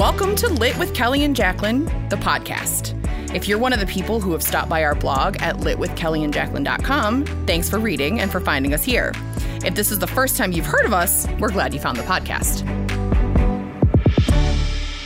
[0.00, 2.96] Welcome to Lit with Kelly and Jacqueline, the podcast.
[3.34, 7.68] If you're one of the people who have stopped by our blog at litwithkellyandjacqueline.com, thanks
[7.68, 9.12] for reading and for finding us here.
[9.62, 12.02] If this is the first time you've heard of us, we're glad you found the
[12.04, 12.89] podcast.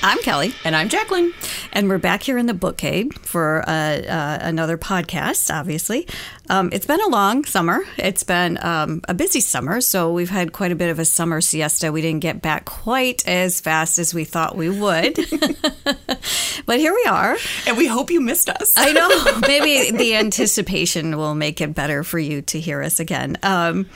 [0.07, 0.53] I'm Kelly.
[0.67, 1.33] And I'm Jacqueline.
[1.73, 6.07] And we're back here in the book cave for uh, uh, another podcast, obviously.
[6.51, 7.81] Um, it's been a long summer.
[7.97, 11.41] It's been um, a busy summer, so we've had quite a bit of a summer
[11.41, 11.91] siesta.
[11.91, 15.15] We didn't get back quite as fast as we thought we would.
[16.67, 17.39] but here we are.
[17.67, 18.75] And we hope you missed us.
[18.77, 19.41] I know.
[19.49, 23.39] Maybe the anticipation will make it better for you to hear us again.
[23.43, 23.89] Um,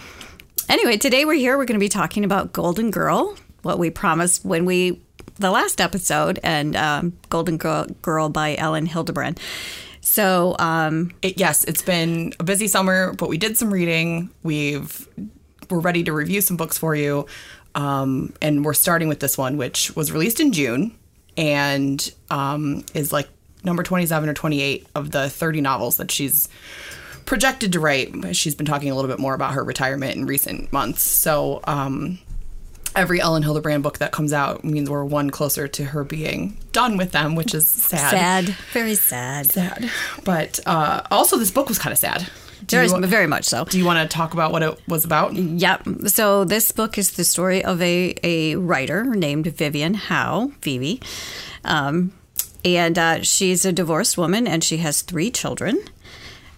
[0.70, 1.59] anyway, today we're here.
[1.59, 5.02] We're going to be talking about Golden Girl, what we promised when we
[5.38, 9.38] the last episode and um, Golden Girl, Girl by Elin Hilderbrand.
[10.01, 14.30] So, um, it, yes, it's been a busy summer, but we did some reading.
[14.43, 15.09] We've
[15.70, 17.27] we're ready to review some books for you,
[17.74, 20.96] um, and we're starting with this one, which was released in June
[21.37, 23.29] and um, is like
[23.65, 26.49] number twenty seven or twenty eight of the thirty novels that she's
[27.27, 28.34] projected to write.
[28.34, 32.18] She's been talking a little bit more about her retirement in recent months, so um,
[32.99, 36.96] every Elin Hilderbrand book that comes out means we're one closer to her being done
[36.96, 38.10] with them, which is sad.
[38.10, 39.52] Sad, very sad.
[39.52, 39.90] Sad.
[40.24, 42.29] But uh, also, this book was kind of sad.
[42.68, 43.65] Very, you, very much so.
[43.65, 45.35] Do you want to talk about what it was about?
[45.35, 45.87] Yep.
[46.07, 51.01] So this book is the story of a, a writer named Vivian Howe, Vivi.
[51.65, 52.12] Um,
[52.65, 55.80] and uh, she's a divorced woman and she has three children.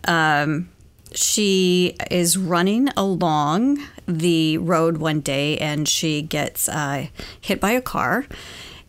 [0.08, 0.70] Um,
[1.12, 3.78] she is running along
[4.18, 7.06] the road one day and she gets uh,
[7.40, 8.26] hit by a car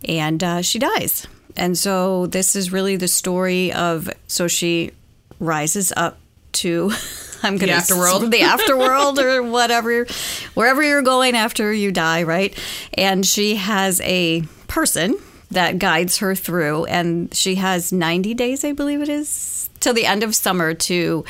[0.08, 1.28] and uh, she dies.
[1.56, 4.92] And so this is really the story of so she
[5.40, 6.18] rises up
[6.54, 6.92] to
[7.44, 10.06] I'm going to the afterworld, the afterworld or whatever,
[10.54, 12.58] wherever you're going after you die, right?
[12.94, 15.18] And she has a person
[15.50, 20.06] that guides her through, and she has 90 days, I believe it is, till the
[20.06, 21.26] end of summer to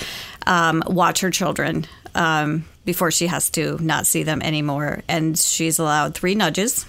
[0.45, 5.03] um, watch her children um, before she has to not see them anymore.
[5.07, 6.85] And she's allowed three nudges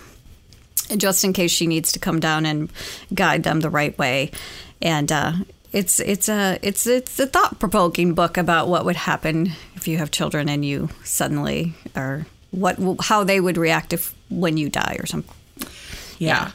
[0.97, 2.71] just in case she needs to come down and
[3.15, 4.31] guide them the right way.
[4.81, 5.33] And uh,
[5.73, 9.99] it's it's a it's it's a thought provoking book about what would happen if you
[9.99, 14.97] have children and you suddenly are what how they would react if when you die
[14.99, 15.35] or something.
[16.19, 16.53] Yeah,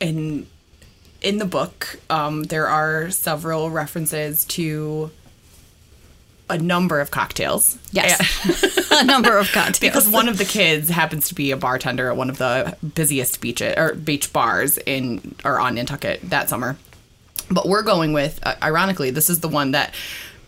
[0.00, 0.08] yeah.
[0.08, 0.46] and
[1.20, 5.10] in the book, um, there are several references to
[6.50, 7.78] a number of cocktails.
[7.92, 9.80] Yes, a number of cocktails.
[9.80, 13.40] because one of the kids happens to be a bartender at one of the busiest
[13.40, 16.76] beaches or beach bars in or on Nantucket that summer.
[17.50, 19.94] But we're going with, uh, ironically, this is the one that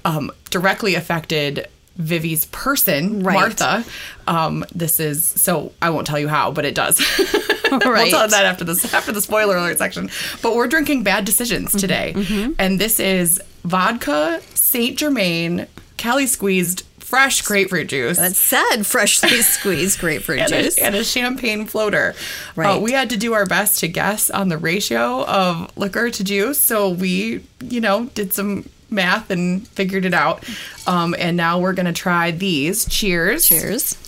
[0.05, 1.67] um, directly affected
[1.97, 3.35] Vivi's person, right.
[3.35, 3.85] Martha.
[4.27, 7.01] Um, this is so I won't tell you how, but it does.
[7.71, 7.85] right.
[7.85, 10.11] we'll tell that after this after the spoiler alert section.
[10.43, 12.53] But we're drinking bad decisions today, mm-hmm.
[12.59, 15.67] and this is vodka Saint Germain
[16.01, 18.17] Kelly squeezed fresh grapefruit juice.
[18.17, 20.79] That said freshly squeezed grapefruit and juice.
[20.79, 22.15] A, and a champagne floater.
[22.17, 22.77] Uh, right.
[22.79, 26.25] Uh, we had to do our best to guess on the ratio of liquor to
[26.25, 26.59] juice.
[26.59, 30.43] So we, you know, did some math and figured it out.
[30.87, 32.87] Um, and now we're going to try these.
[32.87, 33.47] Cheers.
[33.47, 33.99] Cheers.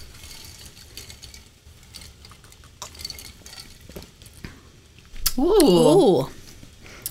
[5.36, 5.42] Ooh.
[5.62, 6.28] Ooh.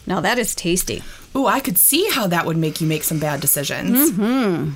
[0.07, 1.03] Now that is tasty.
[1.35, 4.11] Ooh, I could see how that would make you make some bad decisions.
[4.11, 4.71] Mm-hmm.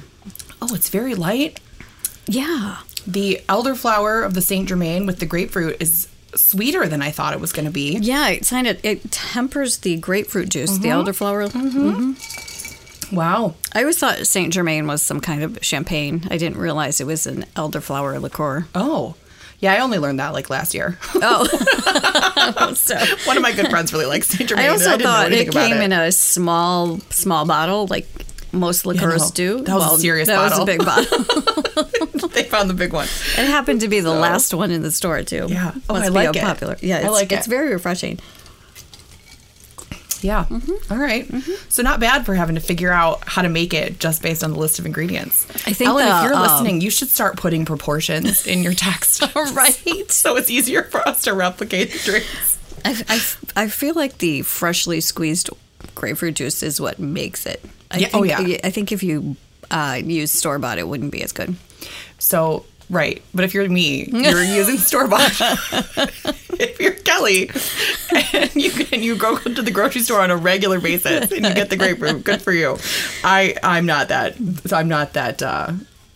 [0.61, 1.59] Oh, it's very light.
[2.27, 2.77] Yeah.
[3.05, 7.39] The elderflower of the Saint Germain with the grapefruit is sweeter than I thought it
[7.39, 7.97] was going to be.
[7.97, 10.81] Yeah, it kind of it tempers the grapefruit juice, mm-hmm.
[10.81, 11.49] the elderflower.
[11.51, 11.89] Mm-hmm.
[11.89, 13.15] Mm-hmm.
[13.15, 13.55] Wow.
[13.73, 16.27] I always thought Saint Germain was some kind of champagne.
[16.31, 18.67] I didn't realize it was an elderflower liqueur.
[18.73, 19.15] Oh.
[19.59, 20.97] Yeah, I only learned that like last year.
[21.15, 21.47] Oh,
[22.79, 24.65] so one of my good friends really likes Saint Germain.
[24.65, 25.83] I also I thought it came it.
[25.83, 28.07] in a small, small bottle, like
[28.51, 29.63] most liqueurs yeah, no, do.
[29.63, 30.65] That was well, a serious that bottle.
[30.65, 32.29] was a big bottle.
[32.29, 33.05] they found the big one.
[33.05, 35.47] It happened to be the so, last one in the store too.
[35.49, 36.41] Yeah, oh, Must I like it.
[36.41, 36.77] Popular.
[36.81, 37.35] Yeah, I like it.
[37.35, 38.19] It's very refreshing.
[40.25, 40.45] Yeah.
[40.45, 40.91] Mm-hmm.
[40.93, 41.27] All right.
[41.27, 41.51] mm-hmm.
[41.69, 44.51] So not bad for having to figure out how to make it just based on
[44.51, 45.45] the list of ingredients.
[45.67, 48.73] I think Elin, the, if you're um, listening, you should start putting proportions in your
[48.73, 49.23] text.
[49.35, 50.11] right.
[50.11, 52.54] So it's easier for us to replicate the drinks.
[52.85, 55.49] I, I, I feel like the freshly squeezed
[55.93, 57.63] grapefruit juice is what makes it.
[57.91, 58.07] I yeah.
[58.07, 58.57] Think, oh yeah.
[58.63, 59.35] I think if you
[59.71, 61.55] uh, use store bought, it wouldn't be as good.
[62.19, 63.21] So Right.
[63.33, 65.31] But if you're me, you're using store bought.
[66.59, 67.49] if you're Kelly
[68.33, 71.53] and you can you go to the grocery store on a regular basis and you
[71.53, 72.77] get the grapefruit, good for you.
[73.23, 74.35] I I'm not that
[74.71, 75.73] I'm not that uh,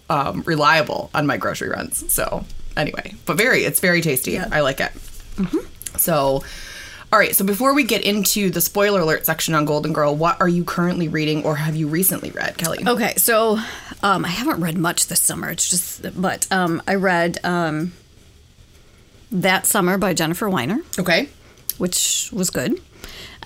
[0.10, 2.12] um, reliable on my grocery runs.
[2.14, 2.46] So
[2.78, 4.32] anyway, but very it's very tasty.
[4.32, 4.50] Yeah.
[4.52, 4.92] I like it.
[5.36, 5.58] Mm-hmm.
[5.98, 6.44] So
[7.12, 10.40] All right, so before we get into the spoiler alert section on Golden Girl, what
[10.40, 12.84] are you currently reading or have you recently read, Kelly?
[12.86, 13.58] Okay, so
[14.04, 15.50] um, I haven't read much this summer.
[15.50, 17.94] It's just, but um, I read um,
[19.32, 21.30] That Summer by Jennifer Weiner, Okay.
[21.80, 22.80] which was good.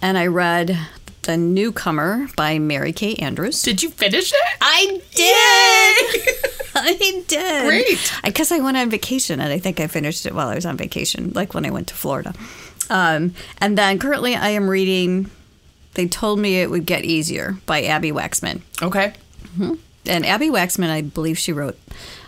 [0.01, 0.77] And I read
[1.21, 3.61] The Newcomer by Mary Kay Andrews.
[3.61, 4.57] Did you finish it?
[4.59, 6.59] I did.
[6.75, 7.65] I did.
[7.65, 8.13] Great.
[8.23, 10.77] Because I went on vacation, and I think I finished it while I was on
[10.77, 12.33] vacation, like when I went to Florida.
[12.89, 15.29] Um, and then currently, I am reading.
[15.93, 18.61] They told me it would get easier by Abbi Waxman.
[18.81, 19.13] Okay.
[19.59, 21.77] And Abbi Waxman, I believe she wrote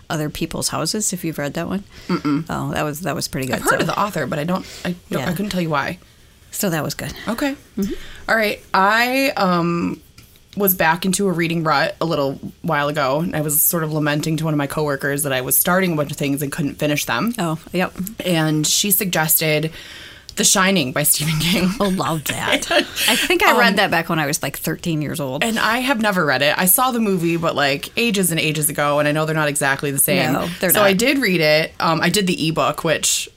[0.10, 1.12] Other People's Houses.
[1.12, 2.46] If you've read that one, Mm-mm.
[2.50, 3.56] oh, that was that was pretty good.
[3.58, 5.30] I've heard so, of the author, but I don't I don't Yeah.
[5.30, 5.98] I couldn't tell you why.
[6.52, 7.14] so that was good.
[7.28, 7.56] Okay.
[8.30, 8.62] All right.
[8.74, 10.00] I um
[10.56, 13.20] was back into a reading rut a little while ago.
[13.20, 15.94] and I was sort of lamenting to one of my coworkers that I was starting
[15.94, 17.34] a bunch of things and couldn't finish them.
[17.38, 17.94] Oh, yep.
[18.26, 19.72] And she suggested
[20.36, 21.70] The Shining by Stephen King.
[21.80, 22.72] Oh, love that.
[22.72, 25.44] I think I read that back when I was like 13 years old.
[25.44, 26.58] And I have never read it.
[26.58, 29.50] I saw the movie, but like ages and ages ago, and I know they're not
[29.50, 30.34] exactly the same.
[30.34, 30.86] No, they're so not.
[30.86, 31.74] I did read it.
[31.80, 33.30] Um, I did the ebook, which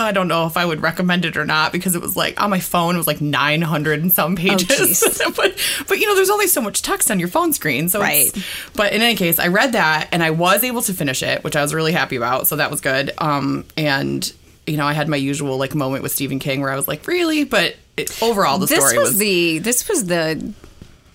[0.00, 2.50] I don't know if I would recommend it or not because it was like on
[2.50, 5.02] my phone, it was like 900 and some pages.
[5.36, 5.56] but,
[5.88, 7.88] but you know, there's only so much text on your phone screen.
[7.88, 8.44] So, it's- Right.
[8.74, 11.56] but in any case, I read that and I was able to finish it, which
[11.56, 12.46] I was really happy about.
[12.46, 13.12] So that was good.
[13.18, 14.32] Um, and,
[14.66, 17.06] you know, I had my usual like moment with Stephen King where I was like,
[17.06, 17.44] really?
[17.44, 20.52] But it, overall, the this story was, was the this was the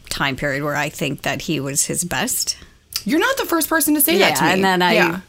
[0.10, 2.58] time period where I think that he was his best.
[3.06, 4.54] You're not the first person to say that to Yeah, me.
[4.56, 5.20] and then I- yeah.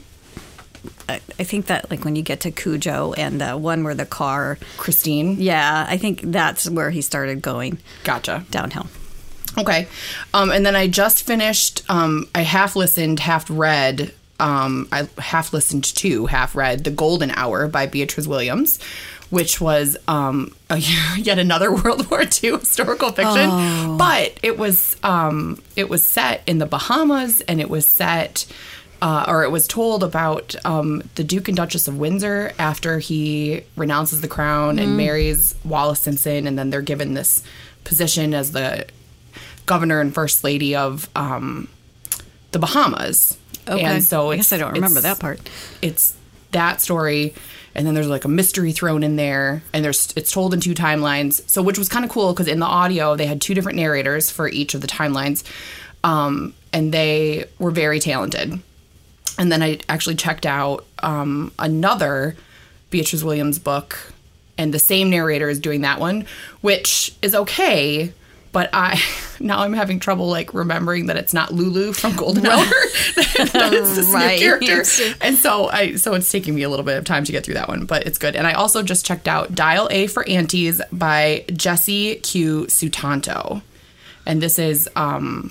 [1.08, 4.06] I, I think that like when you get to Cujo and the one where the
[4.06, 5.40] car, Christine.
[5.40, 8.44] yeah, I think that's where he started going Gotcha.
[8.50, 8.86] downhill.
[9.58, 9.86] Okay.
[10.32, 11.82] Um, and then I just finished.
[11.90, 14.12] Um, I half listened, half read.
[14.40, 18.80] Um, I half listened to, half read "The Golden Hour" by Beatriz Williams,
[19.30, 20.78] which was um, a,
[21.18, 23.48] yet another World War II historical fiction.
[23.50, 23.96] Oh.
[23.98, 28.46] But it was um, it was set in the Bahamas, and it was set.
[29.02, 33.62] Uh, or it was told about um, the Duke and Duchess of Windsor after he
[33.74, 34.82] renounces the crown Mm.
[34.82, 37.42] and marries Wallis Simpson, and then they're given this
[37.82, 38.86] position as the
[39.66, 41.66] governor and first lady of um,
[42.52, 43.36] the Bahamas.
[43.66, 43.82] Okay.
[43.82, 45.40] And so I guess I don't remember that part.
[45.82, 46.14] It's
[46.52, 47.34] that story,
[47.74, 50.74] and then there's like a mystery thrown in there, and there's it's told in two
[50.74, 51.42] timelines.
[51.50, 54.30] So which was kind of cool because in the audio they had two different narrators
[54.30, 55.42] for each of the timelines,
[56.04, 58.60] um, and they were very talented.
[59.38, 62.36] And then I actually checked out um, another
[62.90, 64.12] Beatriz Williams book,
[64.58, 66.26] and the same narrator is doing that one,
[66.60, 68.12] which is okay.
[68.52, 69.00] But I
[69.40, 72.58] now I'm having trouble like remembering that it's not Lulu from Golden Hour.
[72.64, 74.38] that it's this Right.
[74.38, 77.32] new character, and so I so it's taking me a little bit of time to
[77.32, 78.36] get through that one, but it's good.
[78.36, 83.62] And I also just checked out Dial A for Aunties by Jesse Q Sutanto,
[84.26, 85.50] and this is um,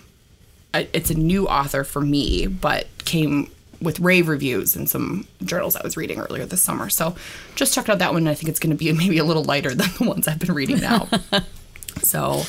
[0.75, 3.49] it's a new author for me, but came
[3.81, 6.89] with rave reviews and some journals I was reading earlier this summer.
[6.89, 7.15] So
[7.55, 8.23] just checked out that one.
[8.23, 10.39] And I think it's going to be maybe a little lighter than the ones I've
[10.39, 11.07] been reading now.
[12.01, 12.43] so,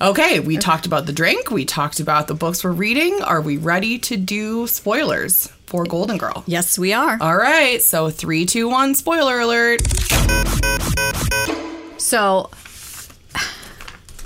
[0.00, 1.50] okay, we talked about the drink.
[1.50, 3.22] We talked about the books we're reading.
[3.22, 6.44] Are we ready to do spoilers for Golden Girl?
[6.46, 7.18] Yes, we are.
[7.20, 7.80] All right.
[7.82, 8.94] So three, two, one.
[8.94, 9.80] Spoiler alert.
[11.98, 12.50] So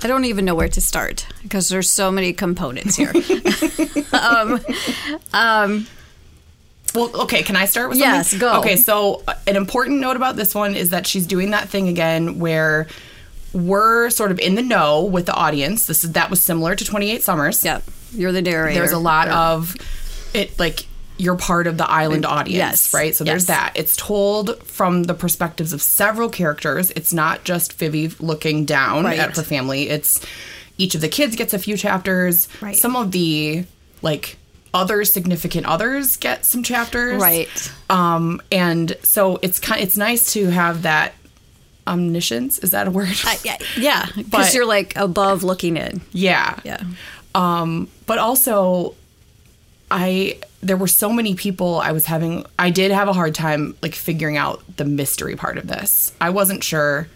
[0.05, 3.11] I don't even know where to start because there's so many components here.
[4.13, 4.61] Um,
[5.33, 5.87] um,
[6.95, 8.39] Well, okay, can I start with Yes, something?
[8.47, 8.59] go.
[8.59, 11.87] Okay, so uh, an important note about this one is that she's doing that thing
[11.87, 12.87] again where
[13.53, 15.85] we're sort of in the know with the audience.
[15.85, 17.63] This is that was similar to 28 Summers.
[17.63, 17.83] yep,
[18.13, 18.79] you're the narrator.
[18.79, 19.75] There's a lot Or- of
[20.33, 20.85] it like
[21.17, 23.15] you're part of the island audience, Yes, right?
[23.15, 23.71] So there's that.
[23.75, 26.91] It's told from the perspectives of several characters.
[26.91, 29.17] It's not just Vivi looking down Right.
[29.17, 29.87] at her family.
[29.89, 30.19] It's
[30.77, 32.49] each of the kids gets a few chapters.
[32.59, 32.75] Right.
[32.75, 33.63] Some of the
[34.01, 34.35] like
[34.75, 37.19] other significant others get some chapters.
[37.21, 37.71] Right.
[37.89, 41.13] Um and so it's kind it's nice to have that
[41.87, 42.59] omniscience.
[42.59, 43.09] Is that a word?
[43.23, 46.01] I- yeah, yeah, because you're like above looking in.
[46.11, 46.59] yeah.
[46.63, 46.81] Yeah.
[47.33, 48.95] Um, but also,
[49.91, 52.45] I there were so many people I was having.
[52.57, 56.11] I did have a hard time like figuring out the mystery part of this.
[56.21, 57.07] I wasn't sure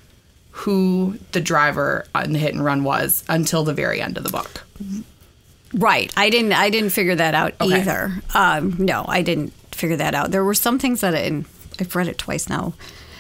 [0.52, 4.30] who the driver on the hit and run was until the very end of the
[4.30, 4.66] book.
[5.74, 6.12] Right.
[6.18, 6.54] I didn't.
[6.54, 7.80] I didn't figure that out Okay.
[7.82, 8.14] either.
[8.34, 10.32] Um, no, I didn't figure that out.
[10.32, 11.44] There were some things that I,
[11.80, 12.74] I've read it twice now.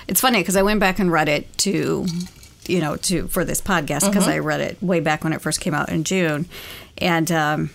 [0.07, 2.07] It's funny because I went back and read it to,
[2.65, 4.31] you know, to for this podcast because Mm-hmm.
[4.31, 6.47] I read it way back when it first came out in June,
[6.97, 7.69] and um,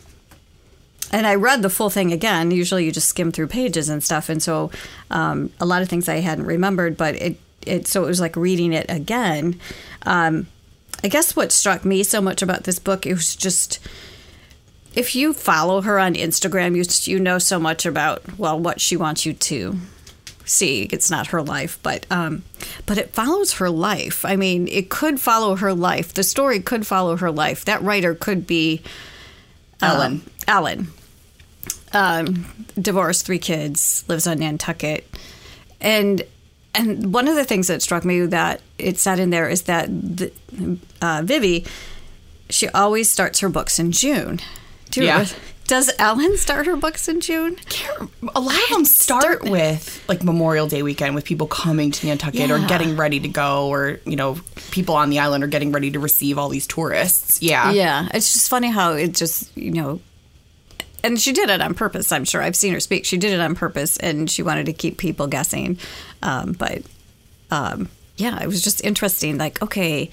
[1.13, 2.51] and I read the full thing again.
[2.51, 4.73] Usually, you just skim through pages and stuff, and so
[5.13, 8.35] um, a lot of things I hadn't remembered, but it it so it was like
[8.35, 9.61] reading it again.
[10.05, 10.49] Um,
[11.05, 13.79] I guess what struck me so much about this book it was just
[14.95, 18.97] if you follow her on Instagram, you you know so much about well what she
[18.97, 19.77] wants you to
[20.45, 20.83] see.
[20.85, 22.43] It's not her life, but um,
[22.87, 24.25] but it follows her life.
[24.25, 26.15] I mean, it could follow her life.
[26.15, 27.65] The story could follow her life.
[27.65, 28.83] That writer could be
[29.83, 30.13] Elin.
[30.13, 30.87] Um, Elin.
[31.93, 35.09] Um, divorced, three kids, lives on Nantucket,
[35.81, 36.23] and
[36.75, 39.87] and one of the things that struck me that it said in there is that
[39.89, 40.33] the,
[41.01, 41.65] uh, Vivi,
[42.51, 44.41] she always starts her books in June.
[44.97, 45.27] You Yeah.
[45.67, 47.57] Does Elin start her books in June?
[48.35, 52.51] A lot of them start with like Memorial Day weekend with people coming to Nantucket
[52.51, 54.39] or getting ready to go, or you know,
[54.73, 57.41] people on the island are getting ready to receive all these tourists.
[57.41, 60.01] Yeah, Yeah, it's just funny how it just you know,
[61.03, 62.13] and she did it on purpose.
[62.13, 63.07] I'm sure I've seen her speak.
[63.07, 65.79] She did it on purpose, and she wanted to keep people guessing.
[66.23, 66.83] Um, but
[67.51, 69.39] um, yeah, it was just interesting.
[69.39, 70.11] Like, okay,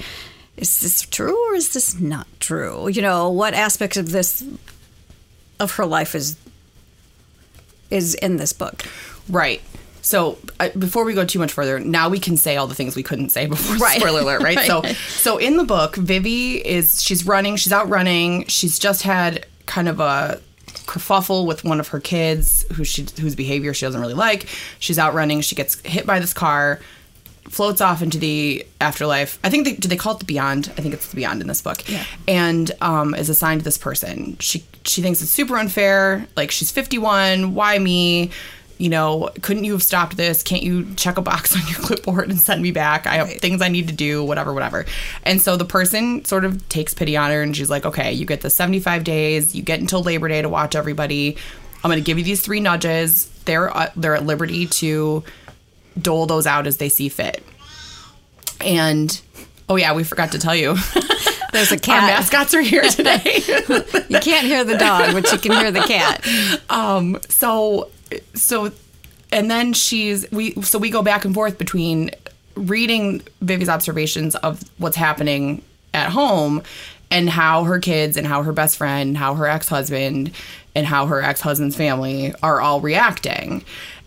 [0.57, 2.87] is this true or is this not true?
[2.87, 4.43] You know, what aspect of this
[5.59, 6.37] of her life is
[7.89, 8.83] is in this book?
[9.29, 9.61] Right.
[10.01, 12.95] So uh, before we go too much further, now we can say all the things
[12.95, 13.77] we couldn't say before.
[13.77, 13.99] Right.
[13.99, 14.51] Spoiler alert, right?
[14.61, 14.67] Right.
[14.67, 18.45] So, so in the book, Vivi is she's running, she's out running.
[18.47, 23.35] She's just had kind of a kerfuffle with one of her kids, who she whose
[23.35, 24.47] behavior she doesn't really like.
[24.79, 25.41] She's out running.
[25.41, 26.79] She gets hit by this car,
[27.49, 29.39] floats off into the afterlife.
[29.43, 30.71] I think they do they call it the beyond.
[30.77, 31.87] I think it's the beyond in this book.
[31.89, 32.05] Yeah.
[32.27, 34.37] And um, is assigned to this person.
[34.39, 36.25] She she thinks it's super unfair.
[36.35, 37.53] Like she's 51.
[37.53, 38.31] Why me?
[38.77, 40.41] You know, couldn't you have stopped this?
[40.41, 43.05] Can't you check a box on your clipboard and send me back?
[43.05, 43.39] I have Right.
[43.41, 44.85] things I need to do, whatever, whatever.
[45.23, 48.25] And so the person sort of takes pity on her and she's like, okay, you
[48.25, 51.37] get the 75 days, you get until Labor Day to watch everybody.
[51.83, 53.27] I'm going to give you these three nudges.
[53.45, 55.23] They're, uh, they're at liberty to
[55.99, 57.43] dole those out as they see fit.
[58.59, 59.19] And
[59.69, 60.75] oh yeah, we forgot to tell you.
[61.51, 62.03] There's a Our cat.
[62.07, 63.41] mascots are here today.
[64.11, 66.25] You can't hear the dog, but you can hear the cat.
[66.69, 67.89] um so
[68.35, 68.71] so
[69.31, 72.11] and then she's we so we go back and forth between
[72.55, 75.61] reading Vivi's observations of what's happening
[75.93, 76.61] at home
[77.09, 80.31] and how her kids and how her best friend, how her ex-husband
[80.75, 83.63] and how her ex-husband's family are all reacting.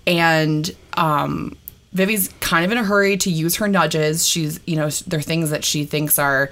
[0.07, 1.57] And um
[1.95, 4.27] Vivi's kind of in a hurry to use her nudges.
[4.29, 6.51] She's, you know, they're things that she thinks are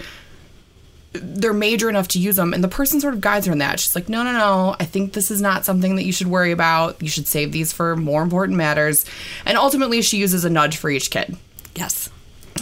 [1.13, 2.55] they're major enough to use them.
[2.55, 3.79] And the person sort of guides her in that.
[3.81, 4.77] She's like no no no.
[4.81, 7.03] I think this is not something that you should worry about.
[7.03, 9.05] You should save these for more important matters.
[9.45, 11.37] And ultimately she uses a nudge for each kid.
[11.75, 12.09] Yes.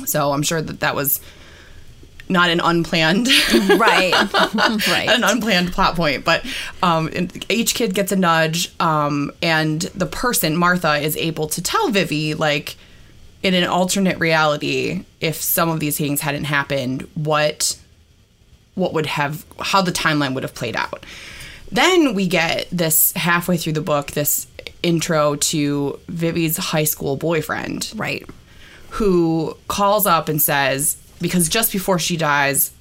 [0.04, 1.20] so i'm sure that that was
[2.30, 3.26] not an unplanned
[3.78, 4.12] Right.
[4.88, 5.08] right.
[5.08, 6.44] an unplanned plot point but
[6.82, 7.10] um,
[7.48, 12.34] each kid gets a nudge um, and the person martha is able to tell vivi
[12.34, 12.76] like
[13.42, 17.76] in an alternate reality if some of these things hadn't happened what
[18.74, 21.04] what would have how the timeline would have played out
[21.72, 24.46] then we get this halfway through the book this
[24.82, 28.26] intro to vivi's high school boyfriend Right.
[28.90, 32.72] who calls up and says because just before she dies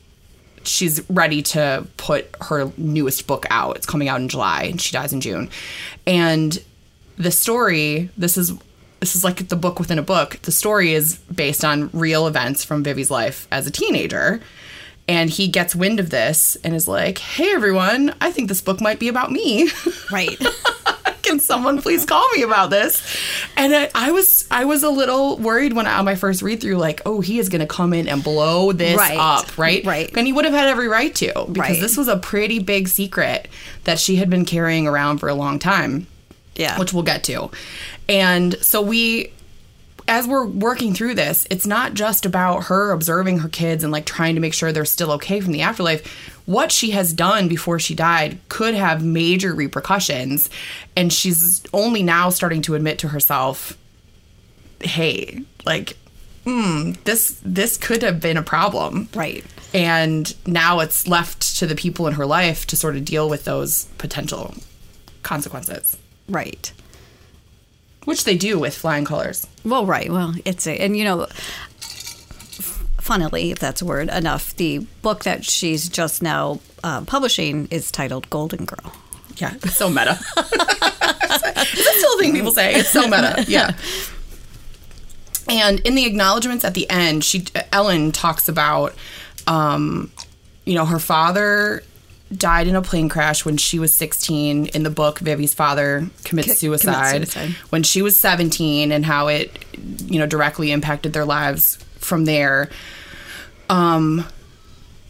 [0.64, 3.78] she's ready to put her newest book out.
[3.78, 5.50] It's coming out in july and she dies in june.
[6.06, 6.62] And
[7.18, 8.54] the story this is
[9.00, 10.40] this is like the book within a book.
[10.42, 14.42] The story is based on real events from vivi's life as a teenager.
[15.08, 18.82] And he gets wind of this and is like hey everyone i think this book
[18.82, 19.70] might be about me.
[20.12, 20.42] Right.
[21.30, 23.02] Can someone please call me about this
[23.56, 26.60] and I, I was i was a little worried when I, on my first read
[26.62, 29.18] through like oh he is going to come in and blow this Right.
[29.18, 30.10] up right Right.
[30.18, 31.80] and he would have had every right to because Right.
[31.82, 33.48] this was a pretty big secret
[33.84, 36.08] that she had been carrying around for a long time
[36.56, 36.80] Yeah.
[36.80, 37.52] which we'll get to
[38.08, 39.32] and so we
[40.08, 44.06] as we're working through this, it's not just about her observing her kids and like
[44.08, 46.39] trying to make sure they're still okay from the afterlife.
[46.50, 50.50] What she has done before she died could have major repercussions.
[50.96, 53.78] And she's only now starting to admit to herself,
[54.82, 55.96] hey, like,
[56.46, 59.10] hmm, this this could have been a problem.
[59.14, 59.46] Right.
[59.76, 63.46] And now it's left to the people in her life to sort of deal with
[63.46, 64.56] those potential
[65.22, 65.98] consequences.
[66.28, 66.74] Right.
[68.06, 69.46] Which they do with flying colors.
[69.64, 70.12] Well, right.
[70.12, 71.28] Well, it's a, and you know,
[73.10, 77.90] funnily, if that's a word, enough, the book that she's just now uh, publishing is
[77.90, 78.94] titled Golden Girl.
[79.38, 80.12] Yeah, it's so meta.
[80.12, 80.44] is
[81.42, 82.76] that still a thing people say?
[82.76, 83.46] It's so meta.
[83.48, 83.76] Yeah.
[85.50, 88.94] And in the acknowledgments at the end, she Ellen talks about,
[89.48, 90.12] um,
[90.66, 91.82] you know, her father
[92.32, 94.68] died in a plane crash when she was 16.
[94.68, 97.56] In the book, Vivi's father commits commits suicide, suicide.
[97.72, 99.66] when she was 17, and how it,
[100.06, 102.70] you know, directly impacted their lives from there.
[103.70, 104.26] Um,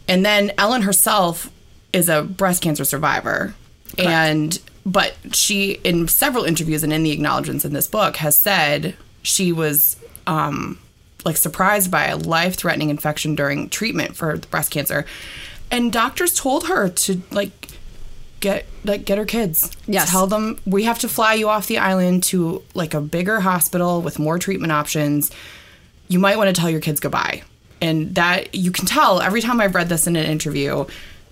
[0.06, 1.50] and then Elin herself
[1.92, 3.54] is a breast cancer survivor,
[3.98, 8.94] and but she, in several interviews and in the acknowledgments in this book, has said
[9.22, 10.78] she was um,
[11.24, 15.04] like surprised by a life-threatening infection during treatment for breast cancer,
[15.70, 17.68] and doctors told her to like
[18.40, 19.70] get like get her kids.
[19.86, 20.10] Yes.
[20.10, 24.02] Tell them we have to fly you off the island to like a bigger hospital
[24.02, 25.30] with more treatment options.
[26.08, 27.42] You might want to tell your kids goodbye.
[27.80, 30.84] And that you can tell every time I've read this in an interview,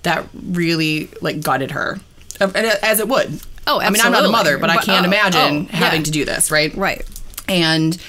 [0.02, 1.99] that really like gutted her.
[2.40, 2.50] Uh,
[2.83, 3.40] As it would.
[3.67, 6.05] Oh, I mean, I'm not a mother, but I can't oh, imagine oh, having yeah.
[6.05, 6.75] to do this, right?
[6.75, 7.05] Right.
[7.49, 8.00] And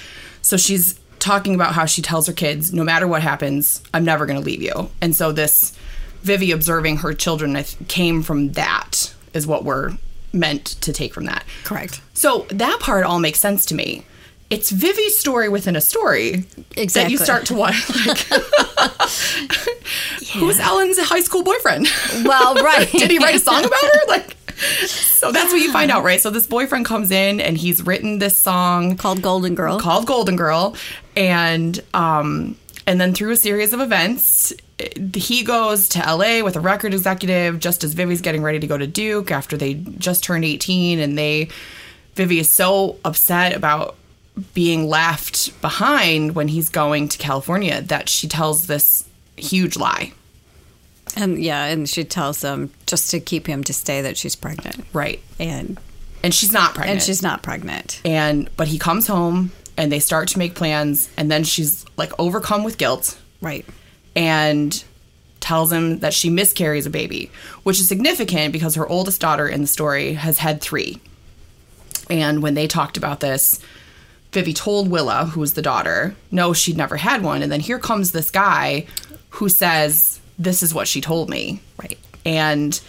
[0.42, 4.26] so she's talking about how she tells her kids, no matter what happens, I'm never
[4.26, 4.90] going to leave you.
[5.02, 5.78] And so this
[6.22, 9.98] Vivi observing her children th- came from that, is what we're
[10.32, 11.44] meant to take from that.
[11.66, 12.02] Correct.
[12.14, 14.06] So that part all makes sense to me.
[14.50, 17.76] It's Vivi's story within a story that you start to watch.
[18.06, 18.18] Like,
[20.34, 21.88] who's Elin's high school boyfriend?
[22.24, 22.90] Well, right.
[22.92, 24.00] Did he write a song about her?
[24.08, 24.38] Like,
[24.86, 26.22] so that's what you find out, right?
[26.22, 29.80] So this boyfriend comes in and he's written this song Called Golden Girl.
[29.80, 30.76] called Golden Girl,
[31.16, 34.54] and um, and then through a series of events,
[35.14, 38.78] he goes to LA with a record executive just as Vivi's getting ready to go
[38.78, 41.50] to Duke after they just turned 18, and they
[42.16, 43.96] Vivi is so upset about
[44.54, 50.14] being left behind when he's going to California that she tells this huge lie.
[51.16, 54.86] And yeah, and she tells him just to keep him to stay that she's pregnant.
[54.94, 55.22] Right.
[55.40, 55.80] And
[56.24, 57.00] And she's not pregnant.
[57.00, 58.02] and she's not pregnant.
[58.06, 62.12] and but he comes home and they start to make plans and then she's like
[62.20, 63.66] overcome with guilt Right.
[64.16, 64.84] and
[65.40, 67.32] tells him that she miscarries a baby,
[67.64, 71.00] which is significant because her oldest daughter in the story has had three.
[72.10, 73.60] And when they talked about this,
[74.32, 77.42] Vivi told Willa, who was the daughter, no, she'd never had one.
[77.42, 78.86] And then here comes this guy
[79.32, 81.62] who says, This is what she told me.
[81.82, 81.98] Right.
[82.26, 82.80] And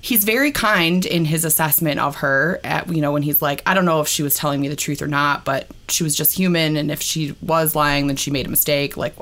[0.00, 3.74] he's very kind in his assessment of her at you know when he's like i
[3.74, 6.32] don't know if she was telling me the truth or not but she was just
[6.32, 9.14] human and if she was lying then she made a mistake like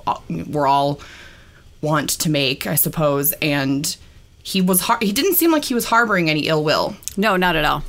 [0.47, 1.01] we're all
[1.83, 3.97] want to make i suppose and
[4.45, 7.57] he was har- he didn't seem like he was harboring any ill will No, not
[7.57, 7.83] at all.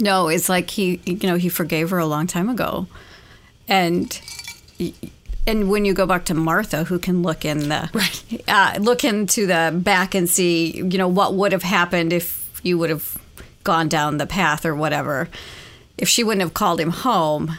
[0.00, 2.86] No, it's like he, you know, he forgave her a long time ago,
[3.68, 4.20] and
[5.46, 8.44] and when you go back to Martha, who can look in the Right.
[8.48, 12.78] uh, look into the back and see, you know, what would have happened if you
[12.78, 13.16] would have
[13.64, 15.28] gone down the path or whatever,
[15.98, 17.56] if she wouldn't have called him home,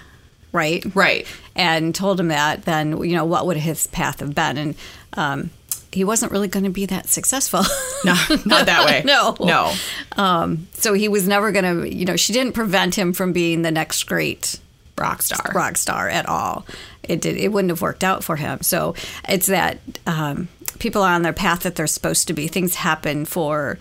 [0.52, 0.84] right?
[0.96, 4.76] right and told him that, then you know what would his path have been, and
[5.14, 5.50] um,
[5.92, 7.62] he wasn't really going to be that successful.
[8.06, 8.14] no
[8.46, 9.36] not that way No.
[9.40, 9.74] no
[10.18, 13.62] um, so he was never going to, you know, she didn't prevent him from being
[13.62, 14.60] the next great
[14.98, 16.66] rock star rock star at all.
[17.04, 17.38] It did.
[17.38, 18.62] It wouldn't have worked out for him.
[18.62, 18.94] So
[19.30, 22.48] it's that um, people are on their path that they're supposed to be.
[22.48, 23.78] Things happen for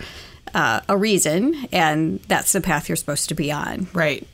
[0.55, 3.89] uh, a reason, and that's the path you're supposed to be on.
[3.93, 4.27] right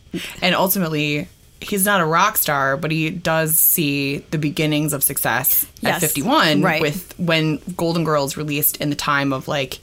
[0.43, 1.27] and ultimately
[1.63, 6.63] he's not a rock star but he does see the beginnings of success at 51
[6.63, 6.81] Right.
[6.83, 9.79] with when golden girls released in the time of like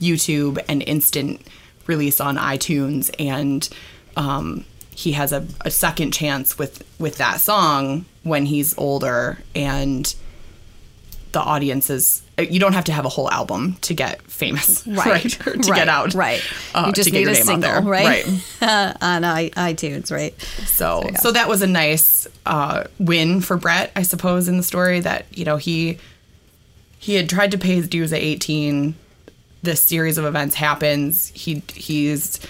[0.00, 1.40] youtube and instant
[1.86, 3.68] release on itunes and
[4.16, 10.14] um, he has a, a second chance with with that song when he's older and
[11.32, 15.46] the audience is you don't have to have a whole album to get famous right,
[15.46, 16.42] Or to right, get out Right.
[16.74, 17.80] uh, you just need a single, there.
[17.80, 18.26] right?
[18.26, 20.34] right on I- iTunes, right?
[20.66, 21.18] so, yeah.
[21.18, 25.26] so that was a nice uh, win for Brett, I suppose, in the story that
[25.30, 25.98] you know he
[26.98, 28.94] he had tried to pay his dues at 18.
[29.62, 31.30] This series of events happens.
[31.34, 32.40] He he's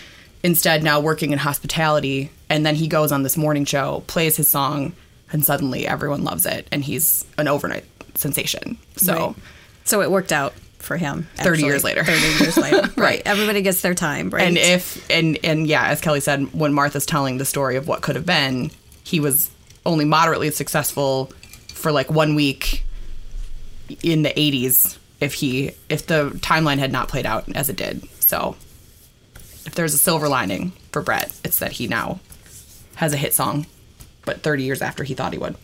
[0.43, 4.49] instead now working in hospitality, and then he goes on this morning show, plays his
[4.49, 4.95] song,
[5.33, 8.79] and suddenly everyone loves it, and he's an overnight sensation.
[8.97, 9.27] So.
[9.29, 9.37] Right.
[9.85, 11.29] So it worked out for him.
[11.37, 11.65] 30 actually.
[11.65, 12.05] years later.
[12.05, 12.77] 30 years later.
[12.83, 12.97] right.
[12.97, 13.23] Right.
[13.25, 14.47] Everybody gets their time, right?
[14.47, 18.03] And if and and yeah, as Kelly said, when Martha's telling the story of what
[18.03, 18.71] could have been,
[19.03, 19.51] he was
[19.87, 21.33] only moderately successful
[21.69, 22.85] for like one week
[24.03, 28.07] in the 80s if he if the timeline had not played out as it did.
[28.21, 28.57] So
[29.67, 32.21] if there's a silver lining for Brett, it's that he now
[32.97, 33.67] has a hit song,
[34.25, 35.57] but 30 years after he thought he would.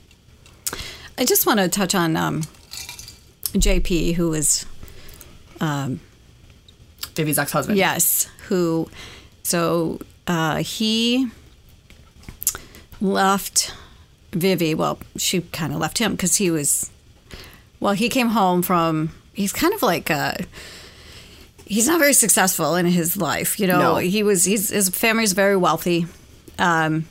[1.18, 2.42] I just want to touch on um,
[3.54, 4.64] JP, who was
[7.14, 7.76] Vivi's ex-husband.
[7.78, 8.88] Yes, who
[9.42, 11.28] so uh, he
[13.00, 13.74] left
[14.32, 14.74] Vivi.
[14.74, 16.90] Well, she kind of left him because he was.
[17.80, 19.10] Well, he came home from.
[19.32, 20.44] He's kind of like a.
[21.66, 23.58] he's not very successful in his life.
[23.58, 23.96] You know, No.
[23.96, 26.06] he was he's, his family's very wealthy.
[26.58, 27.06] Um,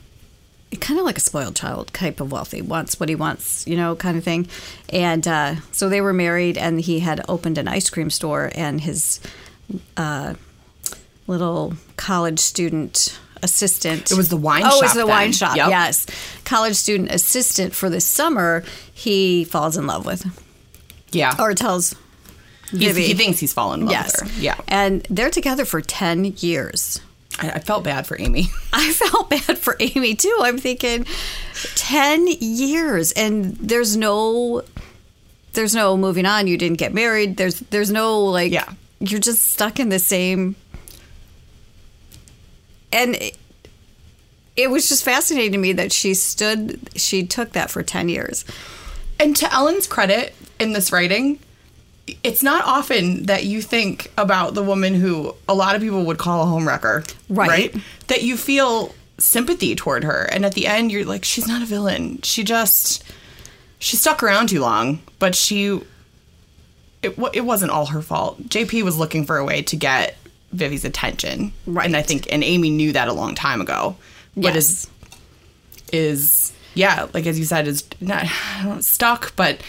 [0.77, 3.95] kind of like a spoiled child type of wealthy wants what he wants you know
[3.95, 4.47] kind of thing
[4.89, 8.81] and uh, so they were married and he had opened an ice cream store and
[8.81, 9.19] his
[9.97, 10.33] uh,
[11.27, 14.71] little college student assistant It was the wine shop.
[14.73, 15.07] oh it was the then.
[15.07, 15.69] wine shop Yep.
[15.69, 16.05] yes
[16.43, 20.25] college student assistant for the summer he falls in love with
[21.11, 21.35] Yeah.
[21.39, 21.95] or tells
[22.71, 24.41] he thinks he's fallen in love yes with her.
[24.41, 24.55] Yeah.
[24.67, 27.01] and they're together for 10 years
[27.39, 28.45] I, I felt bad for Amy.
[28.73, 30.37] I felt bad for Amy too.
[30.41, 31.05] I'm thinking
[31.75, 34.63] 10 years and there's no
[35.53, 36.47] there's no moving on.
[36.47, 37.37] You didn't get married.
[37.37, 38.71] There's there's no like Yeah.
[38.99, 40.55] you're just stuck in the same
[42.91, 43.37] and it,
[44.55, 48.45] it was just fascinating to me that she stood she took that for 10 years.
[49.19, 51.39] And to Elin's credit in this writing,
[52.23, 56.17] it's not often that you think about the woman who a lot of people would
[56.17, 57.75] call a homewrecker, Right.
[58.07, 61.65] That you feel sympathy toward her, and at the end, you're like, she's not a
[61.65, 62.21] villain.
[62.23, 63.03] She just
[63.79, 65.79] she stuck around too long, but she
[67.01, 68.41] it it wasn't all her fault.
[68.49, 70.15] JP was looking for a way to get
[70.51, 71.85] Vivi's attention, Right.
[71.85, 73.95] And I think and Amy knew that a long time ago,
[74.35, 74.55] but Yes.
[74.55, 74.87] is
[75.91, 79.59] is yeah, like as you said, is not I don't know, stuck, but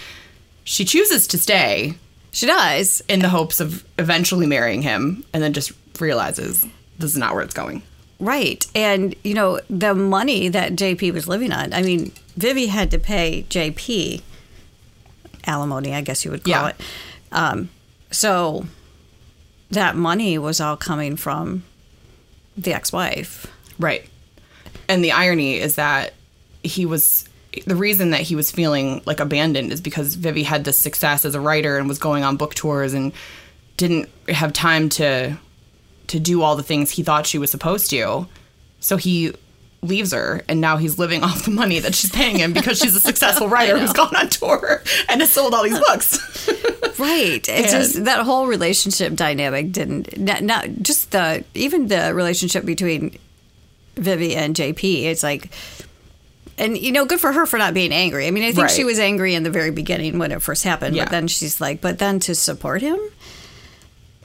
[0.64, 1.94] she chooses to stay
[2.33, 3.03] She does.
[3.09, 6.64] in the hopes of eventually marrying him, and then just realizes
[6.99, 7.83] this is not where it's going.
[8.19, 8.66] Right.
[8.75, 12.99] And, you know, the money that JP was living on, I mean, Vivi had to
[12.99, 14.21] pay JP
[15.47, 16.69] alimony, I guess you would call Yeah.
[16.69, 16.77] it.
[17.33, 17.71] Um,
[18.11, 18.66] so
[19.71, 21.62] that money was all coming from
[22.57, 23.47] the ex wife.
[23.79, 24.07] Right.
[24.88, 26.12] And the irony is that
[26.62, 27.27] he was
[27.67, 31.35] the reason that he was feeling like abandoned is because Vivi had this success as
[31.35, 33.13] a writer and was going on book tours and
[33.77, 35.37] didn't have time to
[36.09, 38.27] to do all the things he thought she was supposed to.
[38.81, 39.33] So he
[39.83, 42.95] leaves her and now he's living off the money that she's paying him because she's
[42.97, 46.49] a successful writer who's gone on tour and has sold all these books.
[46.99, 47.49] Right.
[47.49, 53.17] It's just that whole relationship dynamic didn't, not, not just the, even the relationship between
[53.97, 55.05] Vivi and JP.
[55.05, 55.51] It's like,
[56.61, 58.27] and you know, good for her for not being angry.
[58.29, 60.94] I mean, I think she was angry in the very beginning when it first happened,
[60.94, 61.05] Yeah.
[61.07, 62.99] but then she's like, but then to support him?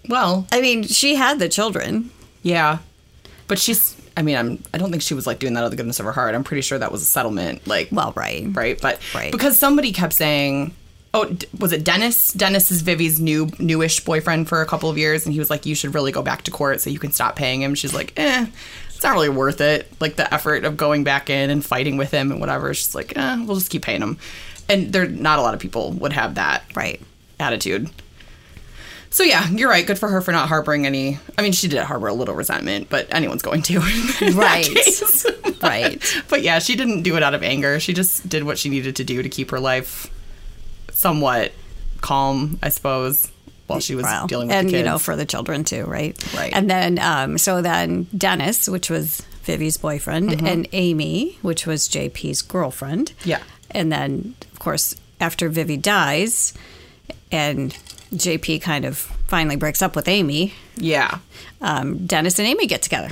[0.07, 2.11] well, I mean, she had the children.
[2.43, 2.77] Yeah,
[3.47, 3.95] but she's.
[4.17, 4.63] I mean, I'm.
[4.73, 6.35] I don't think she was like doing that out of the goodness of her heart.
[6.35, 7.65] I'm pretty sure that was a settlement.
[7.67, 8.45] Like, Well, right.
[8.53, 9.31] right, but Right.
[9.31, 10.73] because somebody kept saying,
[11.13, 12.31] "Oh, was it Dennis?
[12.33, 15.65] Dennis is Vivi's new newish boyfriend for a couple of years," and he was like,
[15.65, 18.13] "You should really go back to court so you can stop paying him." She's like,
[18.15, 18.45] "Eh."
[19.05, 19.89] Not really worth it.
[20.01, 22.71] Like the effort of going back in and fighting with him and whatever.
[22.71, 24.17] It's just like, eh, we'll just keep paying him.
[24.67, 26.99] And there, not a lot of people would have that Right.
[27.39, 27.89] attitude.
[29.11, 29.85] So yeah, you're right.
[29.87, 31.19] Good for her for not harboring any.
[31.37, 33.79] I mean, she did harbor a little resentment, but anyone's going to.
[34.33, 34.67] Right.
[35.61, 36.23] Right.
[36.29, 37.79] But yeah, she didn't do it out of anger.
[37.79, 40.07] She just did what she needed to do to keep her life
[40.91, 41.53] somewhat
[42.01, 43.31] calm, I suppose,
[43.67, 44.79] while she was Well, dealing with and the kids.
[44.79, 46.15] you know, for the children too, right?
[46.35, 46.51] Right.
[46.53, 52.41] And then, um, so then Dennis, which was Vivi's boyfriend, and Amy, which was JP's
[52.41, 53.13] girlfriend.
[53.19, 53.29] Mm-hmm.
[53.29, 53.43] Yeah.
[53.71, 56.53] And then, of course, after Vivi dies,
[57.31, 57.77] and
[58.13, 58.97] JP kind of
[59.27, 61.19] finally breaks up with Amy, yeah,
[61.61, 63.09] um, Dennis and Amy get together.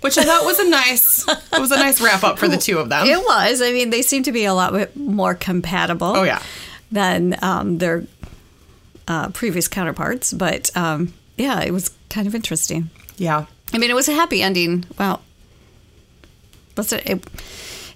[0.00, 1.26] which I thought was a nice.
[1.28, 3.06] it was a nice wrap up for the two of them.
[3.06, 3.60] It was.
[3.62, 6.08] I mean, they seem to be a lot more compatible.
[6.16, 6.42] Oh, yeah.
[6.92, 8.04] Than um, their
[9.08, 12.90] uh, previous counterparts, but um, yeah, it was kind of interesting.
[13.16, 14.84] yeah, I mean, it was a happy ending.
[14.98, 15.22] Well,
[16.74, 17.02] what's it?
[17.08, 17.24] It,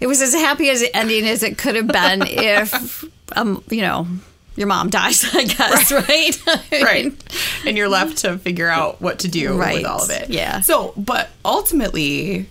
[0.00, 3.04] it was as happy as an ending as it could have been if,
[3.36, 4.06] um, you know,
[4.56, 5.24] your mom dies.
[5.34, 6.82] I guess, right?
[6.82, 7.12] right.
[7.66, 9.76] And you're left to figure out what to do Right.
[9.76, 10.28] with all of it.
[10.28, 10.60] Yeah.
[10.60, 12.46] So, but ultimately,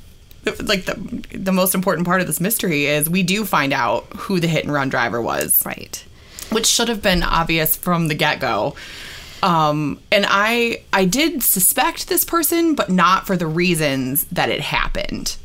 [0.64, 0.96] like the
[1.38, 4.64] the most important part of this mystery is we do find out who the hit
[4.64, 6.04] and run driver was, right.
[6.52, 8.76] Which should have been obvious from the get go.
[9.42, 14.62] Um, and I I did suspect this person, but not for the reasons that it
[14.62, 15.36] happened.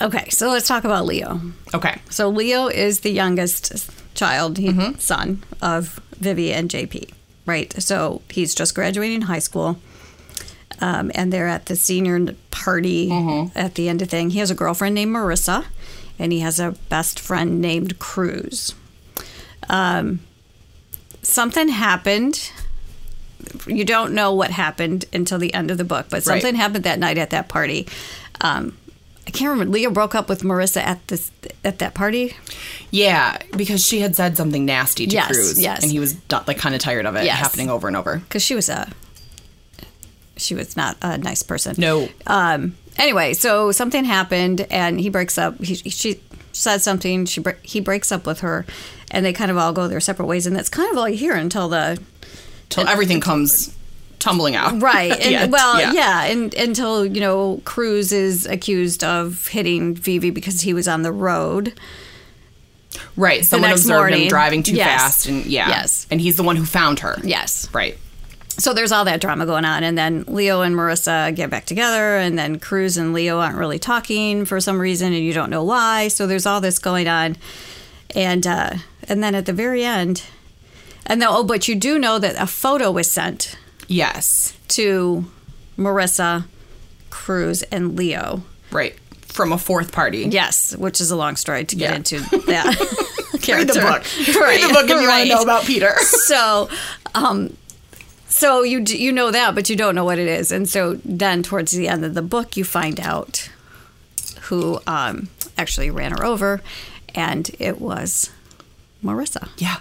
[0.00, 1.40] Okay, so let's talk about Leo.
[1.72, 2.00] Okay.
[2.10, 7.12] So Leo is the youngest child, he, son of Vivi and JP,
[7.46, 7.72] right?
[7.80, 9.78] So he's just graduating high school.
[10.80, 13.10] Um, and they're at the senior party
[13.54, 14.30] at the end of thing.
[14.30, 15.66] He has a girlfriend named Marissa,
[16.18, 18.74] and he has a best friend named Cruz.
[19.68, 20.20] Um,
[21.22, 22.50] something happened.
[23.66, 26.40] You don't know what happened until the end of the book, but Right.
[26.40, 27.86] something happened that night at that party.
[28.40, 28.76] Um,
[29.26, 29.72] I can't remember.
[29.72, 31.30] Leo broke up with Marissa at this
[31.64, 32.34] at that party.
[32.90, 35.82] Yeah, because she had said something nasty to Yes, Cruz, yes.
[35.82, 37.38] and he was like kind of tired of it Yes.
[37.38, 38.16] happening over and over.
[38.18, 38.88] because she was a
[40.36, 41.74] she was not a nice person.
[41.78, 42.08] No.
[42.26, 42.76] Um.
[42.96, 45.62] Anyway, so something happened, and he breaks up.
[45.62, 46.20] He, she
[46.52, 47.24] says something.
[47.26, 48.66] She he breaks up with her,
[49.12, 50.46] and they kind of all go their separate ways.
[50.46, 52.00] And that's kind of all you hear until the
[52.70, 53.76] Till everything comes
[54.18, 54.80] tumbling out.
[54.82, 55.12] right.
[55.20, 56.24] And, well, yeah.
[56.24, 61.12] and until you know Cruz is accused of hitting Vivi because he was on the
[61.12, 61.74] road.
[63.16, 63.44] Right.
[63.44, 64.22] Someone next observed morning.
[64.22, 65.00] him driving too Yes.
[65.00, 65.68] fast, and yeah.
[65.68, 66.06] Yes.
[66.10, 67.18] And he's the one who found her.
[67.22, 67.68] Yes.
[67.72, 67.98] Right.
[68.58, 72.16] So there's all that drama going on, and then Leo and Marissa get back together,
[72.18, 75.64] and then Cruz and Leo aren't really talking for some reason, and you don't know
[75.64, 76.08] why.
[76.08, 77.36] So there's all this going on,
[78.14, 78.74] and uh,
[79.08, 80.22] and then at the very end,
[81.06, 83.56] and then oh, but you do know that a photo was sent
[83.88, 84.54] Yes.
[84.68, 85.24] to
[85.76, 86.44] Marissa,
[87.10, 88.42] Cruz, and Leo.
[88.70, 88.94] Right.
[89.26, 90.28] From a fourth party.
[90.30, 91.96] Yes, which is a long story to get Yeah.
[91.96, 92.66] into that
[93.48, 94.04] Read the book.
[94.40, 95.94] Read the book if you want to know about Peter.
[96.00, 96.68] so
[97.14, 97.56] um
[98.28, 101.42] so you you know that but you don't know what it is and so then
[101.42, 103.50] towards the end of the book you find out
[104.42, 106.60] who um actually ran her over
[107.14, 108.30] and it was
[109.02, 109.76] marissa Yeah.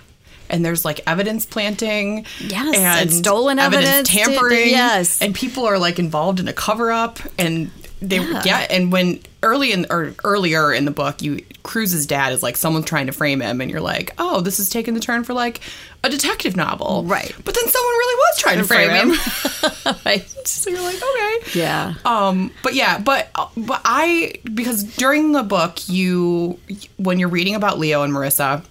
[0.50, 2.26] And there's like evidence planting.
[2.42, 4.68] Yes, and stolen evidence, tampering.
[4.68, 5.22] yes.
[5.22, 8.42] And people are like involved in a cover up and they Yeah.
[8.44, 8.68] yeah.
[8.70, 12.86] and when early in or earlier in the book you Cruz's dad is like someone's
[12.86, 15.62] trying to frame him and you're like, "Oh, this is taking the turn for like
[16.04, 17.34] a detective novel." Right.
[17.46, 19.96] But then someone really was trying to frame, frame him.
[20.06, 25.44] right so you're like, "Okay." yeah Um, but yeah, but but I because during the
[25.44, 26.60] book you
[26.98, 28.66] when you're reading about Leo and Marissa,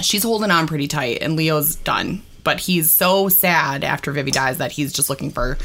[0.00, 2.22] she's holding on pretty tight and Leo's done.
[2.42, 5.58] But he's so sad after Vivi dies that he's just looking for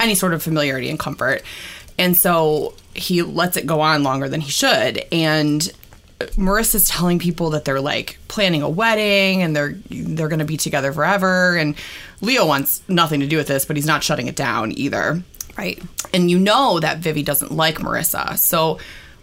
[0.00, 1.42] any sort of familiarity and comfort.
[1.98, 5.04] And so he lets it go on longer than he should.
[5.12, 5.70] And
[6.36, 10.56] Marissa's telling people that they're like planning a wedding and they're they're going to be
[10.56, 11.74] together forever and
[12.20, 15.22] Leo wants nothing to do with this, but he's not shutting it down either
[15.58, 15.80] right
[16.12, 18.38] and you know that Vivi doesn't like Marissa.
[18.38, 18.78] So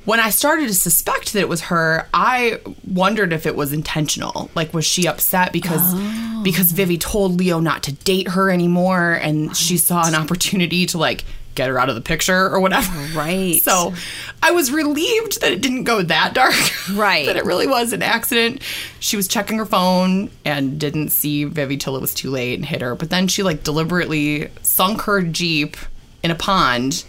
[0.06, 4.50] when I started to suspect that it was her, I wondered if it was intentional.
[4.56, 6.42] Like was she upset because oh.
[6.44, 10.98] because Vivi told Leo not to date her anymore and she saw an opportunity to
[10.98, 12.92] like get her out of the picture or whatever.
[13.14, 13.62] Right.
[13.62, 13.94] So
[14.42, 16.56] I was relieved that it didn't go that dark.
[16.94, 17.26] Right.
[17.28, 18.62] that it really was an accident.
[19.00, 22.66] She was checking her phone and didn't see Vivi till it was too late and
[22.66, 22.96] hit her.
[22.96, 25.78] But then she like deliberately sunk her Jeep
[26.24, 27.04] in a pond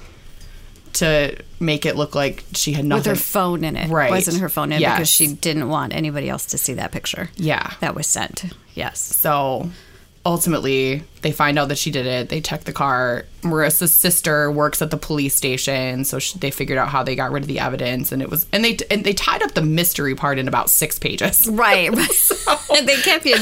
[0.95, 2.97] to make it look like she had not.
[2.97, 4.11] with her phone in it Right.
[4.11, 7.31] wasn't her phone in it because she didn't want anybody else to see that picture
[7.37, 7.73] Yeah.
[7.81, 9.71] that was sent yes So
[10.25, 12.29] ultimately, they find out that she did it.
[12.29, 13.27] They check the car.
[13.43, 17.33] Marissa's sister works at the police station, so she, they figured out how they got
[17.33, 20.15] rid of the evidence, and it was and they and they tied up the mystery
[20.15, 21.49] part in about six pages.
[21.53, 22.31] Right, right.
[22.77, 23.37] and they kept you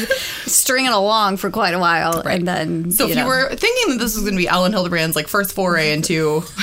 [0.47, 4.15] stringing along for quite a while, and then So if you were thinking that this
[4.15, 6.43] was going to be Elin Hilderbrand's like first foray into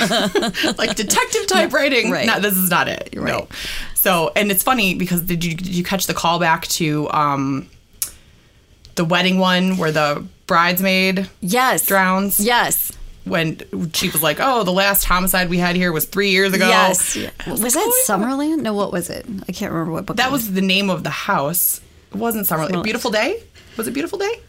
[0.78, 2.26] like detective type writing, Right.
[2.26, 3.10] no, this is not it.
[3.14, 3.22] No.
[3.22, 3.48] Right.
[3.94, 7.68] So and it's funny because did you did you catch the callback to um
[8.98, 12.38] the wedding one where the bridesmaid yes drowns?
[12.38, 12.92] yes
[13.24, 13.58] when
[13.92, 17.14] she was like, "Oh, the last homicide we had here was three years ago." yes
[17.46, 18.38] was What's that going on?
[18.58, 18.62] Summerland?
[18.62, 19.26] No, what was it?
[19.48, 21.80] I can't remember what book That it was the name of the house.
[22.10, 22.72] It wasn't Summerland.
[22.72, 23.42] Well, Beautiful Day.
[23.76, 24.40] Was it Beautiful Day?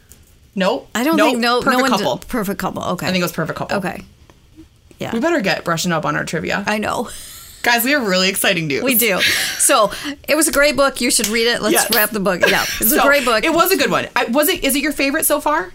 [0.55, 0.87] No.
[0.95, 1.31] I don't Nope.
[1.31, 2.17] think no Perfect no one couple.
[2.19, 2.83] perfect couple.
[2.83, 3.77] Okay, I think it was Perfect Couple.
[3.79, 4.03] okay.
[4.97, 7.09] Yeah, We better get brushing up on our trivia, I know
[7.63, 7.83] guys.
[7.83, 8.83] We have really exciting news.
[8.83, 9.19] we do.
[9.57, 9.91] So
[10.27, 11.01] it was a great book.
[11.01, 11.61] You should read it.
[11.61, 11.95] Let's Yes.
[11.95, 12.41] wrap the book.
[12.47, 13.43] Yeah, it's So, a great book.
[13.43, 14.07] It was a good one.
[14.15, 14.63] I, was it?
[14.63, 15.71] Is it your favorite so far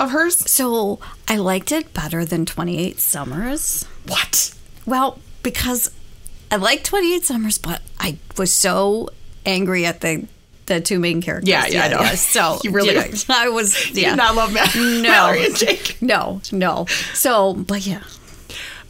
[0.00, 0.36] of hers?
[0.50, 3.84] so I liked it better than Twenty Eight Summers.
[4.06, 4.54] What?
[4.86, 5.90] Well, because
[6.50, 9.08] I like 28 Summers, but I was so
[9.46, 10.26] angry at the
[10.66, 11.48] the two main characters.
[11.48, 12.14] Yeah, yeah, I know.
[12.14, 14.10] So You really- know, I was You yeah.
[14.10, 15.02] did not love Matt, No.
[15.02, 15.96] Mallory and Jake.
[16.00, 16.86] no, no.
[17.14, 18.02] So, but yeah,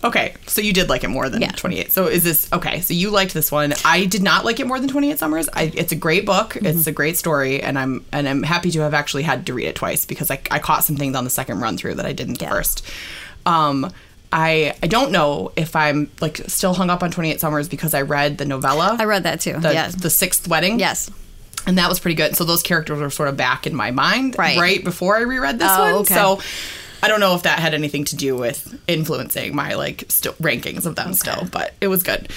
[0.05, 1.53] Okay, so you did like it more than Yeah.
[1.53, 1.93] 28.
[1.93, 2.81] So is this okay?
[2.81, 3.73] So you liked this one.
[3.85, 5.49] I did not like it more than 28 Summers.
[5.53, 6.55] I, it's a great book.
[6.55, 6.67] Mm-hmm.
[6.67, 9.67] It's a great story, and I'm and I'm happy to have actually had to read
[9.69, 12.13] it twice because I, I caught some things on the second run through that I
[12.13, 12.85] didn't the first.
[13.47, 13.93] Um,
[14.33, 18.03] I I don't know if I'm like still hung up on 28 Summers because I
[18.03, 18.97] read the novella.
[18.99, 19.59] I read that too.
[19.59, 20.79] the, yes, the sixth wedding.
[20.81, 21.11] yes.
[21.67, 22.35] and that was pretty good.
[22.37, 24.83] So those characters were sort of back in my mind Right.
[24.83, 25.95] before I reread this Oh, one.
[26.03, 26.15] okay.
[26.15, 26.41] So
[27.03, 30.87] I don't know if that had anything to do with influencing my like still rankings
[30.87, 32.29] of them still, but it was good.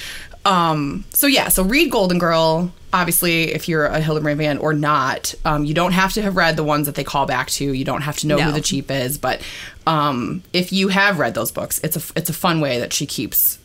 [0.44, 2.72] Um, so yeah, so read Golden Girl.
[2.94, 6.56] Obviously, if you're a Hilderbrand fan or not, um, you don't have to have read
[6.56, 7.74] the ones that they call back to.
[7.74, 9.42] You don't have to know who the chief is, but
[9.86, 13.06] um, if you have read those books, it's a it's a fun way that she
[13.06, 13.58] keeps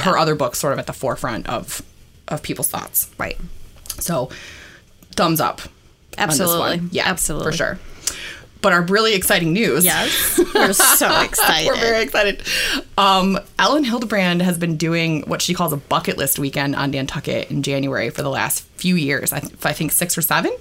[0.00, 1.82] her other books sort of at the forefront of
[2.28, 3.10] of people's thoughts.
[3.18, 3.38] Right.
[3.98, 4.30] So,
[5.16, 5.60] thumbs up.
[6.16, 6.78] on Absolutely.
[6.78, 6.88] one.
[6.92, 7.50] Yeah, Absolutely.
[7.52, 7.78] For sure.
[8.62, 9.84] But our really exciting news.
[9.84, 11.66] Yes, we're so excited.
[11.68, 12.42] We're very excited.
[12.98, 17.50] Um, Elin Hilderbrand has been doing what she calls a bucket list weekend on Nantucket
[17.50, 19.32] in January for the last few years.
[19.32, 20.52] I, th- I think six or seven.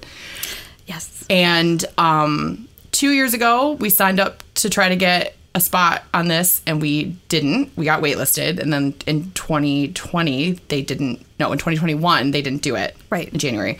[0.88, 1.26] yes.
[1.30, 6.28] And um, two years ago, we signed up to try to get a spot on
[6.28, 7.72] this, and we didn't.
[7.76, 11.26] We got waitlisted, and then in 2020, they didn't.
[11.40, 12.96] No, in 2021, they didn't do it.
[13.10, 13.30] Right.
[13.34, 13.78] in January.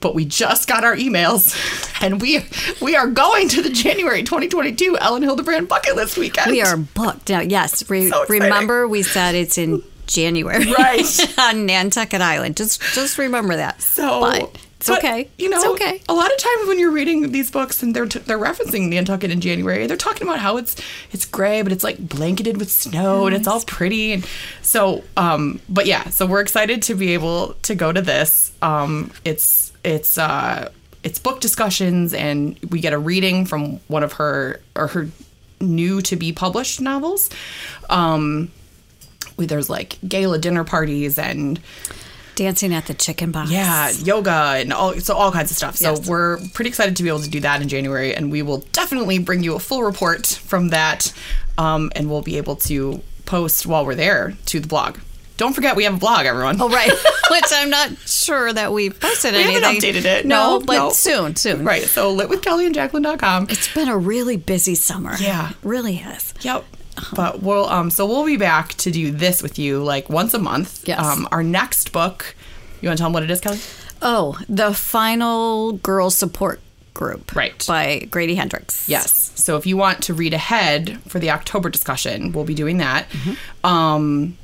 [0.00, 1.54] But we just got our emails,
[2.02, 2.44] and we
[2.80, 6.50] we are going to the January 2022 Elin Hilderbrand bucket list weekend.
[6.50, 7.40] We are booked now.
[7.40, 11.38] Yes, re- So remember we said it's in January, Right.
[11.38, 12.56] on Nantucket Island.
[12.56, 13.80] Just just remember that.
[13.82, 15.28] So, but it's but, okay.
[15.38, 16.02] You know, it's okay.
[16.08, 19.30] A lot of times when you're reading these books and they're t- they're referencing Nantucket
[19.30, 20.76] in January, they're talking about how it's
[21.10, 24.12] it's gray, but it's like blanketed with snow and it's all pretty.
[24.12, 24.26] And
[24.62, 28.52] so, um, but yeah, so we're excited to be able to go to this.
[28.62, 30.70] Um, it's it's uh,
[31.02, 35.08] it's book discussions, and we get a reading from one of her or her
[35.60, 37.30] new to be published novels.
[37.88, 38.50] Um,
[39.38, 41.60] there's like gala dinner parties and
[42.34, 43.50] Dancing at the chicken box.
[43.50, 45.76] yeah, yoga and all so all kinds of stuff.
[45.76, 46.06] So Yes.
[46.06, 49.18] we're pretty excited to be able to do that in January, and we will definitely
[49.18, 51.12] bring you a full report from that,
[51.56, 54.98] um, and we'll be able to post while we're there to the blog.
[55.36, 56.60] Don't forget we have a blog, everyone.
[56.60, 56.90] Oh right,
[57.30, 59.62] which I'm not sure that we've posted we anything.
[59.62, 60.26] haven't updated it.
[60.26, 60.90] No, No, but no.
[60.90, 61.64] soon, soon.
[61.64, 61.82] Right.
[61.82, 63.48] So litwithkellyandjacqueline.com.
[63.50, 65.14] It's been a really busy summer.
[65.18, 65.50] Yeah.
[65.50, 66.32] It really has.
[66.40, 66.64] Yep.
[67.14, 70.38] But we'll um so we'll be back to do this with you like once a
[70.38, 70.86] month.
[70.88, 70.98] Yes.
[70.98, 72.34] Um our next book.
[72.80, 73.58] You want to tell them what it is, Kelly?
[74.02, 76.60] Oh, the final girl support
[76.94, 77.34] group.
[77.34, 77.62] Right.
[77.66, 78.88] By Grady Hendrix.
[78.88, 79.32] Yes.
[79.34, 83.08] So if you want to read ahead for the October discussion, we'll be doing that.
[83.10, 83.66] Mm-hmm.
[83.66, 84.38] Um,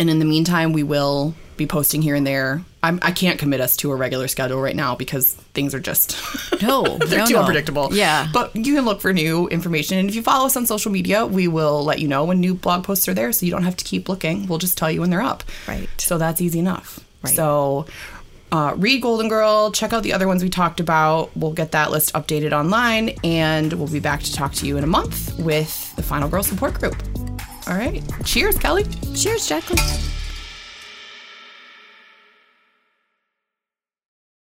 [0.00, 2.62] and in the meantime, we will be posting here and there.
[2.82, 6.16] I'm, I can't commit us to a regular schedule right now because things are just
[6.62, 7.40] No, they're no, too no.
[7.40, 7.90] unpredictable.
[7.92, 8.26] Yeah.
[8.32, 11.26] But you can look for new information, and if you follow us on social media,
[11.26, 13.76] we will let you know when new blog posts are there, so you don't have
[13.76, 14.46] to keep looking.
[14.46, 15.44] We'll just tell you when they're up.
[15.68, 15.86] Right.
[15.98, 17.00] So that's easy enough.
[17.22, 17.34] Right.
[17.34, 17.84] So
[18.50, 21.30] uh, read Golden Girl, check out the other ones we talked about.
[21.36, 24.84] We'll get that list updated online, and we'll be back to talk to you in
[24.84, 26.96] a month with the Final Girl Support Group.
[27.70, 28.02] All right.
[28.24, 28.84] Cheers, Kelly.
[29.14, 29.78] Cheers, Jacqueline.